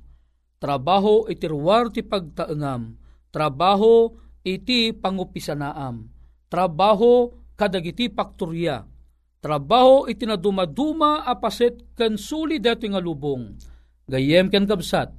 Trabaho 0.58 1.30
iti 1.30 1.46
ruwar 1.46 1.94
ti 1.94 2.02
pagtaengam. 2.02 2.98
Trabaho 3.30 4.18
iti 4.42 4.92
pangupisanaam. 4.92 6.10
Trabaho 6.50 7.32
kadagiti 7.54 8.10
pakturya. 8.10 8.84
Trabaho 9.42 10.06
iti 10.06 10.26
nadumaduma 10.26 11.26
apaset 11.26 11.98
ken 11.98 12.18
suli 12.18 12.62
dati 12.62 12.90
nga 12.90 13.02
lubong. 13.02 13.58
Gayem 14.06 14.52
ken 14.52 14.68
kabsat, 14.68 15.10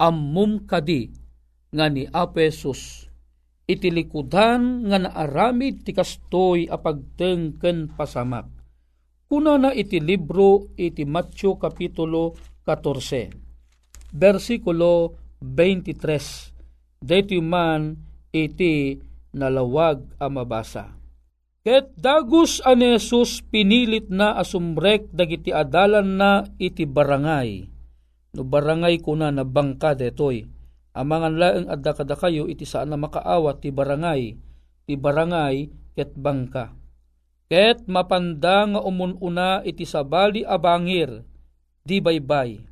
ammum 0.00 0.64
kadi 0.64 1.10
nga 1.72 1.88
ni 1.90 2.06
Apesus 2.06 3.12
iti 3.72 3.88
likudan 3.88 4.90
nga 4.90 4.98
naaramid 5.00 5.86
ti 5.86 5.96
kastoy 5.96 6.68
a 6.68 6.76
pagtengken 6.76 7.94
pasamak. 7.96 8.61
Kuna 9.32 9.56
na 9.56 9.72
iti 9.72 9.96
libro 9.96 10.68
iti 10.76 11.08
Matthew 11.08 11.56
Kapitulo 11.56 12.36
14, 12.68 14.12
versikulo 14.12 15.16
23. 15.40 17.00
Dito 17.00 17.40
man 17.40 17.96
iti 18.28 19.00
nalawag 19.32 20.04
a 20.20 20.28
mabasa. 20.28 20.92
Ket 21.64 21.96
dagus 21.96 22.60
ani 22.60 23.00
Jesus 23.00 23.40
pinilit 23.48 24.12
na 24.12 24.36
asumrek 24.36 25.08
dagiti 25.16 25.48
adalan 25.48 26.20
na 26.20 26.44
iti 26.60 26.84
barangay. 26.84 27.64
No 28.36 28.44
barangay 28.44 29.00
kuna 29.00 29.32
na 29.32 29.48
bangka 29.48 29.96
detoy 29.96 30.44
amangan 30.92 31.40
laeng 31.40 31.66
adda 31.72 31.96
kada 31.96 32.20
kayo 32.20 32.44
iti 32.52 32.68
saan 32.68 32.92
na 32.92 33.00
makaawat 33.00 33.64
ti 33.64 33.72
barangay 33.72 34.36
ti 34.84 34.92
barangay 34.92 35.72
ket 35.96 36.12
bangka 36.20 36.81
ket 37.52 37.84
mapanda 37.84 38.64
nga 38.64 38.80
umununa 38.80 39.60
iti 39.60 39.84
sabali 39.84 40.40
abangir 40.40 41.20
di 41.84 42.00
baybay. 42.00 42.64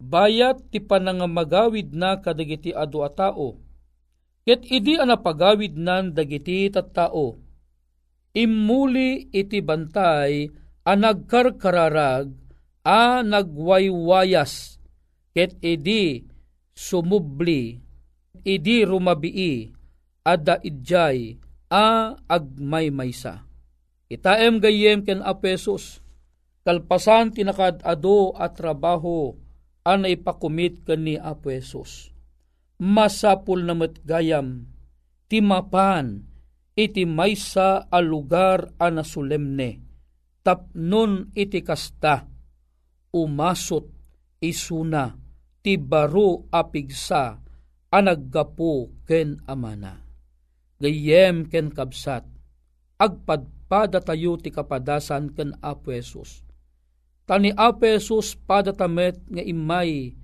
Bayat 0.00 0.64
ti 0.72 0.80
panangamagawid 0.80 1.92
na 1.92 2.16
kadagiti 2.16 2.72
adu 2.72 3.04
a 3.04 3.12
tao. 3.12 3.60
Ket 4.48 4.64
idi 4.64 4.96
ana 4.96 5.20
pagawid 5.20 5.76
nan 5.76 6.16
dagiti 6.16 6.72
tattao. 6.72 7.36
Immuli 8.32 9.28
iti 9.28 9.60
bantay 9.60 10.48
a 10.88 10.92
nagkarkararag 10.96 12.32
a 12.80 13.20
nagwaywayas 13.20 14.80
ket 15.36 15.52
idi 15.60 16.24
sumubli, 16.72 17.76
idi 18.40 18.88
rumabii, 18.88 19.68
adda 20.24 20.64
idjay, 20.64 21.36
a 21.68 22.16
agmay 22.24 22.88
maysa. 22.88 23.53
Itaem 24.14 24.62
gayem 24.62 25.02
ken 25.02 25.26
apesos, 25.26 25.98
kalpasan 26.62 27.34
tinakad 27.34 27.82
ado 27.82 28.30
at 28.38 28.54
trabaho, 28.54 29.34
ana 29.82 30.06
ipakumit 30.06 30.86
ken 30.86 31.02
ni 31.02 31.18
apesos. 31.18 32.14
Masapul 32.78 33.66
na 33.66 33.74
gayam, 34.06 34.70
timapan, 35.26 36.22
iti 36.78 37.02
maysa 37.02 37.90
a 37.90 37.98
lugar 37.98 38.70
ana 38.78 39.02
solemne, 39.02 39.82
tapnon 40.46 41.34
iti 41.34 41.58
kasta, 41.66 42.22
umasot 43.10 43.90
isuna, 44.38 45.10
ti 45.58 45.74
baro 45.74 46.46
apigsa 46.54 47.42
anaggapo 47.90 49.02
ken 49.06 49.42
amana. 49.50 50.06
Gayem 50.78 51.50
ken 51.50 51.70
kabsat, 51.74 52.26
agpadpada 52.98 53.63
tayo 53.82 54.38
ti 54.38 54.54
kapadasan 54.54 55.34
ken 55.34 55.58
Apo 55.58 55.90
Jesus. 55.90 56.46
Tani 57.26 57.50
Apo 57.54 57.84
Jesus 57.86 58.38
padatamet 58.38 59.18
nga 59.26 59.42
imay, 59.42 60.14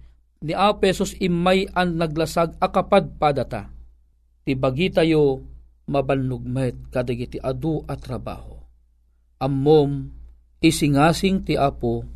ni 0.40 0.52
Apo 0.54 0.86
Jesus 0.86 1.18
imay 1.18 1.66
an 1.74 1.98
naglasag 1.98 2.54
akapad 2.62 3.18
padata. 3.18 3.66
Ti 4.46 4.54
bagi 4.54 4.88
tayo 4.94 5.42
mabanlugmet 5.90 6.94
kadagiti 6.94 7.42
adu 7.42 7.82
at 7.90 7.98
trabaho. 7.98 8.56
Ammom 9.42 10.06
isingasing 10.62 11.42
ti 11.42 11.58
Apo 11.58 12.06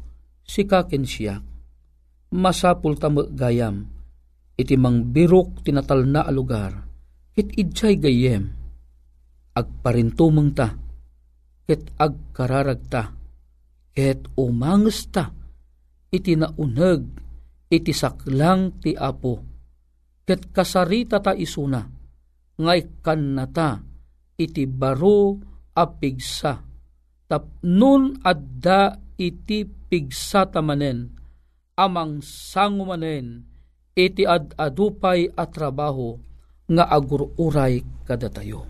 si 0.46 0.62
kaken 0.62 1.02
siyak 1.02 1.54
masapul 2.34 2.98
tamo 2.98 3.30
gayam, 3.30 3.86
iti 4.58 4.74
mang 4.74 5.14
birok 5.14 5.62
tinatal 5.62 6.02
na 6.02 6.26
alugar, 6.26 6.82
kit 7.30 7.54
idjay 7.54 7.94
gayem, 7.94 8.50
agparintumang 9.54 10.50
ta, 10.50 10.74
kit 11.64 11.92
agkararag 11.96 12.82
ta, 12.88 13.12
kit 13.92 14.28
umangas 14.36 15.08
ta, 15.08 15.32
iti 16.12 16.36
naunag, 16.36 17.02
iti 17.72 17.92
saklang 17.92 18.80
ti 18.80 18.92
apo, 18.92 19.40
kit 20.24 20.52
kasarita 20.52 21.18
ta 21.24 21.32
isuna, 21.32 21.82
ngay 22.60 23.00
kan 23.00 23.22
na 23.34 23.44
ta, 23.48 23.80
iti 24.36 24.68
baro 24.68 25.40
apigsa, 25.74 26.60
tapnun 27.26 28.20
adda 28.22 29.00
iti 29.16 29.64
pigsa 29.64 30.46
tamanen, 30.52 31.10
amang 31.74 32.22
sangumanen 32.22 33.54
iti 33.94 34.26
ad 34.26 34.58
adupay 34.58 35.30
at 35.38 35.54
trabaho 35.54 36.18
nga 36.66 36.84
agururay 36.90 37.82
kada 38.02 38.26
tayo. 38.26 38.66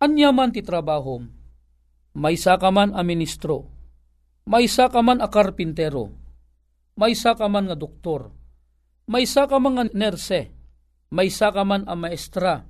Anyaman 0.00 0.48
ti 0.48 0.64
trabaho, 0.64 1.20
may 2.16 2.34
ka 2.34 2.70
man 2.74 2.90
a 2.96 3.02
ministro, 3.06 3.70
may 4.50 4.66
ka 4.66 5.00
man 5.02 5.22
a 5.22 5.28
karpintero, 5.30 6.10
may 6.98 7.14
ka 7.14 7.46
man 7.46 7.70
nga 7.70 7.76
doktor, 7.78 8.34
may 9.06 9.26
ka 9.26 9.58
man 9.62 9.74
nga 9.78 9.84
nerse, 9.94 10.50
may 11.14 11.30
ka 11.30 11.62
man 11.62 11.86
a 11.86 11.94
maestra, 11.94 12.66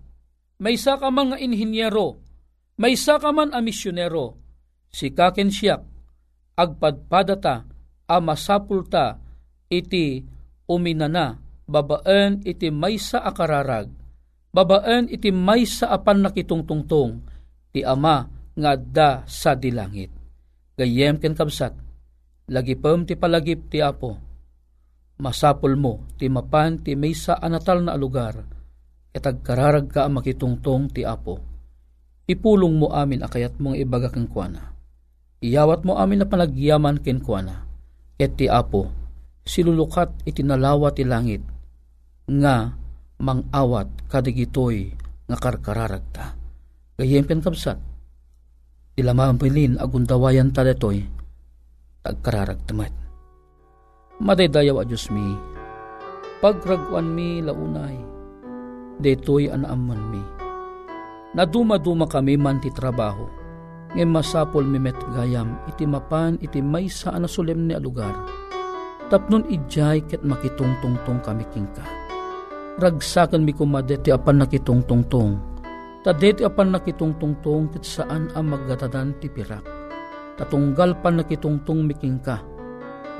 may 0.60 0.76
ka 0.76 1.08
man 1.08 1.32
nga 1.32 1.38
inhinyero, 1.40 2.20
may 2.76 2.96
ka 2.96 3.30
man 3.32 3.56
a 3.56 3.64
misyonero, 3.64 4.36
si 4.92 5.08
kaken 5.12 5.48
siyak, 5.48 5.80
agpadpadata, 6.60 7.64
a 8.10 8.16
masapulta, 8.20 9.16
iti 9.70 10.20
uminana, 10.68 11.38
babaan 11.64 12.42
iti 12.42 12.68
maysa 12.68 13.22
akararag, 13.22 13.88
babaan 14.50 15.06
iti 15.06 15.30
maysa 15.30 15.88
apan 15.94 16.26
nakitungtungtong, 16.26 17.22
ti 17.70 17.86
ama 17.86 18.39
nga 18.60 18.76
da 18.76 19.24
sa 19.24 19.56
dilangit. 19.56 20.12
Gayem 20.76 21.16
ken 21.16 21.32
kabsat, 21.36 21.72
lagipem 22.48 23.08
ti 23.08 23.16
palagip 23.16 23.68
ti 23.72 23.80
apo, 23.80 24.16
masapol 25.20 25.76
mo 25.76 26.08
ti 26.16 26.32
mapan 26.32 26.80
ti 26.80 26.96
maysa 26.96 27.36
anatal 27.36 27.84
na 27.84 27.96
lugar, 27.96 28.40
etag 29.12 29.44
kararag 29.44 29.92
ka 29.92 30.08
makitungtong 30.08 30.88
ti 30.92 31.04
apo. 31.04 31.36
Ipulong 32.30 32.78
mo 32.78 32.88
amin 32.94 33.26
akayat 33.26 33.58
mong 33.58 33.76
ibaga 33.76 34.08
kang 34.08 34.30
kuana. 34.30 34.70
Iyawat 35.42 35.82
mo 35.82 35.98
amin 35.98 36.22
na 36.22 36.26
panagyaman 36.30 37.02
ken 37.02 37.18
kuana. 37.18 37.66
Et 38.20 38.36
ti 38.36 38.46
apo, 38.46 38.86
silulukat 39.42 40.12
itinalawa 40.28 40.94
ti 40.94 41.02
langit, 41.02 41.42
nga 42.28 42.76
mangawat 43.18 43.88
kadigitoy 44.06 44.94
nga 45.26 45.36
karkararag 45.36 46.04
ta. 46.14 46.38
Gayem 47.00 47.26
ken 47.26 47.42
kabsat, 47.42 47.89
ilamambilin 49.00 49.80
agundawayan 49.80 50.52
ta 50.52 50.60
detoy, 50.60 51.00
tagkararag 52.04 52.60
tamat. 52.68 52.92
Madaydayaw 54.20 54.80
a 54.80 54.84
Diyos 54.84 55.08
mi, 55.08 55.24
pagragwan 56.44 57.16
mi 57.16 57.40
launay, 57.40 57.96
detoy 59.00 59.48
anaaman 59.48 60.02
mi. 60.12 60.22
Naduma-duma 61.32 62.04
kami 62.04 62.36
man 62.36 62.60
ti 62.60 62.68
trabaho, 62.68 63.24
ngayon 63.96 64.12
masapol 64.12 64.62
mi 64.68 64.76
met 64.76 64.98
gayam, 65.16 65.56
iti 65.66 65.88
mapan 65.88 66.36
iti 66.44 66.60
may 66.60 66.86
saan 66.86 67.24
na 67.24 67.28
solemne 67.30 67.72
a 67.72 67.80
lugar. 67.80 68.12
Tapnon 69.10 69.42
ijay 69.50 70.04
ket 70.06 70.22
makitungtungtong 70.22 71.24
kami 71.26 71.42
kingka. 71.50 71.82
Ragsakan 72.78 73.42
mi 73.42 73.50
kumade 73.50 73.98
ti 73.98 74.14
apan 74.14 74.44
nakitungtungtong, 74.44 75.49
Tadeti 76.00 76.48
apan 76.48 76.72
nakitungtungtong 76.72 77.76
ket 77.76 77.84
saan 77.84 78.32
ang 78.32 78.48
magdatadan 78.48 79.20
ti 79.20 79.28
pirak. 79.28 79.60
Tatunggal 80.40 80.96
pan 81.04 81.20
nakitungtong 81.20 81.84
miking 81.84 82.16
ka. 82.24 82.40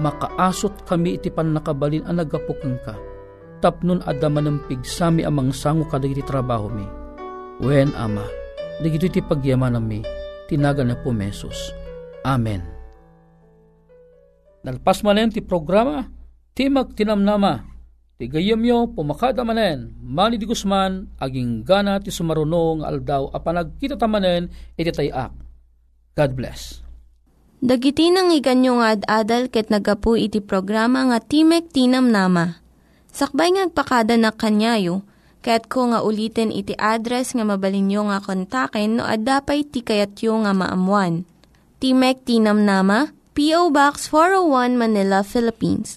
Makaasot 0.01 0.89
kami 0.89 1.21
iti 1.21 1.29
pan 1.29 1.53
nakabalin 1.53 2.09
ang 2.09 2.25
nagapukeng 2.25 2.81
ka. 2.81 2.97
Tapnon 3.61 4.01
adaman 4.09 4.49
ng 4.49 4.59
pigsami 4.65 5.29
amang 5.29 5.53
sango 5.53 5.85
kadagiti 5.85 6.25
trabaho 6.25 6.73
mi. 6.73 6.89
Wen 7.61 7.93
ama, 7.93 8.25
digito 8.81 9.05
iti 9.05 9.21
pagyaman 9.21 9.77
mi, 9.85 10.01
tinaga 10.49 10.81
na 10.81 10.97
po 10.97 11.13
mesos. 11.13 11.77
Amen. 12.25 12.65
Nalpas 14.65 15.05
manen 15.05 15.29
ti 15.29 15.45
programa, 15.45 16.09
timag 16.57 16.97
tinamnama, 16.97 17.61
Ti 18.21 18.29
gayam 18.29 18.61
yo 18.69 18.85
pumakada 18.85 19.41
manen, 19.49 19.97
mani 19.97 20.37
di 20.37 20.45
Guzman, 20.45 21.09
aging 21.17 21.65
gana 21.65 21.97
ti 22.05 22.13
sumarunong 22.13 22.85
aldaw 22.85 23.33
a 23.33 23.41
panagkita 23.41 23.97
tamanen 23.97 24.53
iti 24.77 24.93
tayak. 24.93 25.33
God 26.13 26.37
bless. 26.37 26.85
Dagiti 27.65 28.13
nang 28.13 28.29
iganyo 28.29 28.77
nga 28.77 28.93
ad-adal 28.93 29.49
ket 29.49 29.73
nagapu 29.73 30.21
iti 30.21 30.45
programa 30.45 31.09
nga 31.09 31.17
Timek 31.17 31.73
Tinam 31.73 32.13
Nama. 32.13 32.61
Sakbay 33.09 33.57
ngagpakada 33.57 34.21
na 34.21 34.37
kanyayo, 34.37 35.01
ket 35.41 35.73
ko 35.73 35.89
nga 35.89 36.05
ulitin 36.05 36.53
iti 36.53 36.77
address 36.77 37.33
nga 37.33 37.49
mabalinyo 37.49 38.13
nga 38.13 38.21
kontaken 38.21 39.01
no 39.01 39.09
ad-dapay 39.09 39.65
tikayatyo 39.65 40.45
nga 40.45 40.53
maamuan. 40.53 41.25
Timek 41.81 42.21
Tinam 42.29 42.69
Nama, 42.69 43.17
P.O. 43.33 43.73
Box 43.73 44.13
401 44.13 44.77
Manila, 44.77 45.25
Philippines 45.25 45.97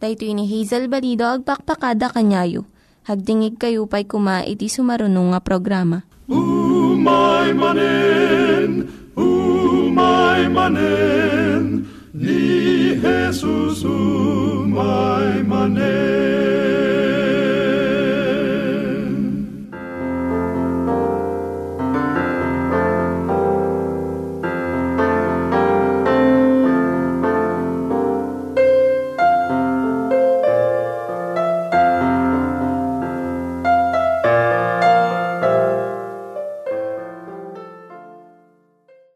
Dayto 0.00 0.24
ini 0.24 0.48
Hazel 0.48 0.88
Balido 0.88 1.28
agpakpakada 1.28 2.08
kanyayo. 2.08 2.64
Hagdingig 3.04 3.60
kayo 3.60 3.84
pa'y 3.84 4.08
kuma 4.08 4.40
iti 4.48 4.72
sumarunong 4.72 5.36
nga 5.36 5.44
programa. 5.44 6.08
Umay 6.24 7.52
manen, 7.52 8.88
umay 9.12 10.48
manen, 10.48 11.84
ni 12.16 12.96
Jesus 12.96 13.84
umay 13.84 15.44
manen. 15.44 17.29